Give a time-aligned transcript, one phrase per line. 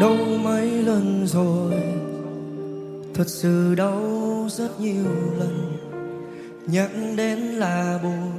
[0.00, 1.72] đâu mấy lần rồi?
[3.14, 4.02] Thật sự đau
[4.50, 5.04] rất nhiều
[5.38, 5.78] lần.
[6.66, 8.32] Nhắc đến là buồn,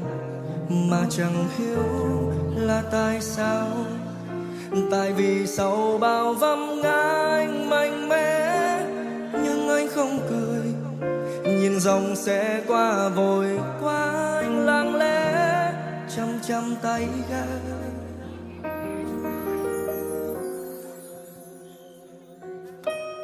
[0.89, 3.67] mà chẳng hiểu là tại sao.
[4.91, 7.01] Tại vì sau bao vấp ngã
[7.37, 8.85] anh mạnh mẽ,
[9.43, 10.73] nhưng anh không cười.
[11.43, 13.47] Nhìn dòng xe qua vội,
[13.81, 15.73] qua anh lặng lẽ,
[16.15, 17.45] chăm chăm tay ga.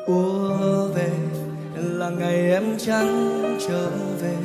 [0.05, 1.11] Ùa về,
[1.75, 3.89] là ngày em chẳng trở
[4.21, 4.35] về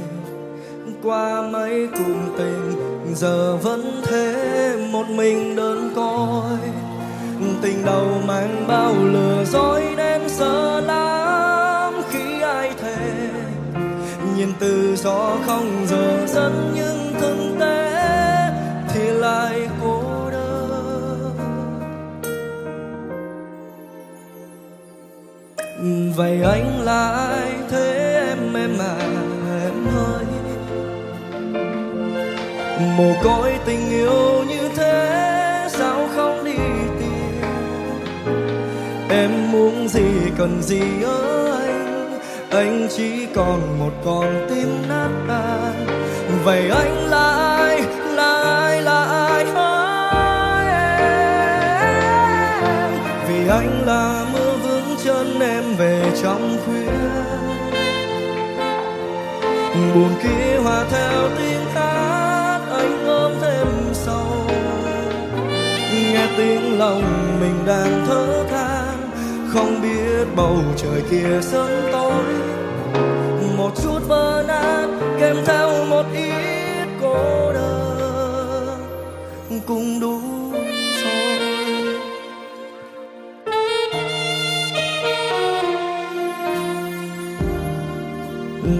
[1.02, 2.74] qua mấy cùng tình,
[3.14, 6.58] giờ vẫn thế, một mình đơn côi
[7.62, 12.96] tình đầu mang bao lừa dối nên sợ lắm khi ai thề
[14.36, 17.07] nhìn từ gió không giờ dẫn những.
[26.16, 27.52] Vậy anh là ai?
[27.70, 28.96] Thế em em à
[29.62, 30.24] em ơi.
[32.96, 36.56] Mồ côi tình yêu như thế, sao không đi
[36.98, 37.42] tìm?
[39.08, 42.18] Em muốn gì cần gì ở anh?
[42.50, 45.86] Anh chỉ còn một con tim nát tan.
[46.44, 47.82] Vậy anh là ai?
[48.14, 49.44] Là ai là ai?
[49.44, 50.78] Hỡi em.
[53.28, 54.24] Vì anh là
[55.76, 56.92] về trong khuya.
[59.94, 64.48] Buồn kia hòa theo tiếng hát, anh ôm thêm sâu
[66.12, 67.02] nghe tiếng lòng
[67.40, 69.10] mình đang thở than,
[69.48, 72.24] không biết bầu trời kia sớm tối.
[73.56, 74.86] Một chút vỡ nát,
[75.20, 78.78] kèm theo một ít cô đơn.
[79.66, 80.20] Cũng đủ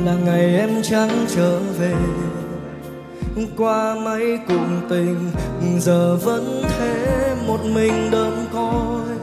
[0.04, 1.94] là ngày em chẳng trở về.
[3.56, 5.31] Qua mấy cùng tình,
[5.81, 9.16] giờ vẫn thế một mình đơn côi.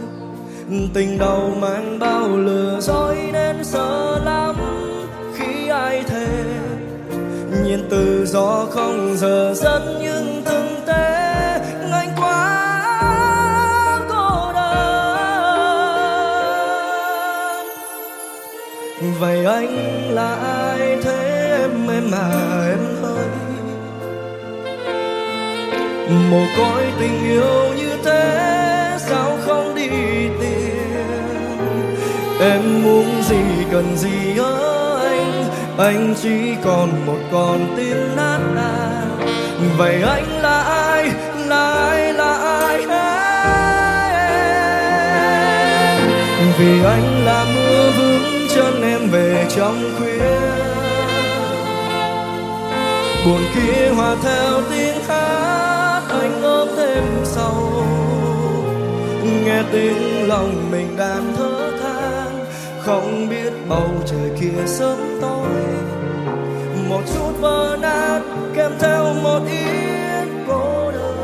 [0.93, 4.55] Tình đầu mang bao lừa dối nên sợ lắm
[5.35, 6.27] khi ai thề.
[7.63, 11.44] Nhìn từ gió không giờ dẫn nhưng từng tế.
[19.01, 19.75] Vậy anh
[20.13, 20.97] là ai?
[21.03, 22.29] Thế em em à
[22.69, 23.27] em ơi
[26.31, 29.89] mồ côi tình yêu như thế, sao không đi
[30.39, 31.35] tìm?
[32.39, 35.45] Em muốn gì cần gì ở anh?
[35.77, 39.17] Anh chỉ còn một con tim nát tan
[39.77, 41.11] vậy anh là ai
[41.47, 41.73] là ai?
[41.73, 42.14] Là ai
[46.57, 50.39] vì anh là mưa vững, chân em về trong khuya.
[53.25, 57.85] Buồn kia hòa theo tiếng hát, anh ôm thêm sâu
[59.45, 62.45] nghe tiếng lòng mình đang thở than,
[62.79, 65.63] không biết bầu trời kia sớm tối.
[66.89, 68.21] Một chút vỡ nát,
[68.55, 71.15] kèm theo một ít cô đơn.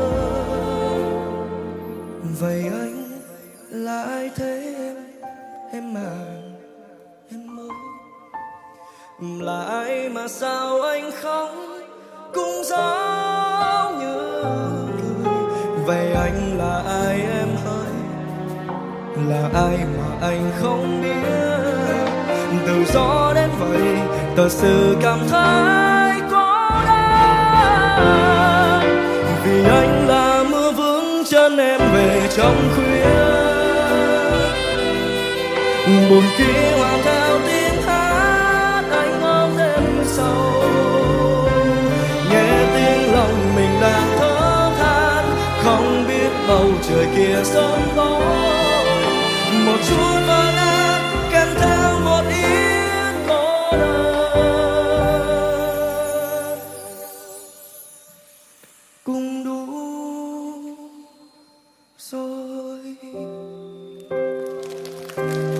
[2.40, 3.20] Vậy anh
[3.70, 4.91] là ai thế?
[5.74, 6.32] Em mà à
[7.30, 7.68] em ơi
[9.40, 11.80] là ai mà sao anh không
[12.34, 14.42] cũng giống như
[15.02, 17.92] cười vậy anh là ai em ơi
[19.28, 21.28] là ai mà anh không biết?
[22.66, 23.98] Từ gió đến vậy
[24.36, 28.02] thật sự cảm thấy có đau.
[29.44, 33.51] Vì anh là mưa vững chân em về trong khuya
[36.10, 40.64] buồn khi hòa theo tiếng hát, anh ôm đêm sâu.
[42.30, 45.24] Nghe tiếng lòng mình đang thở than,
[45.64, 48.20] không biết bầu trời kia sớm có
[49.66, 56.58] một chút vỡ nát kèm theo một yết cô đơn.
[59.04, 59.66] Cũng đủ
[61.98, 62.96] rồi.
[65.14, 65.51] thank you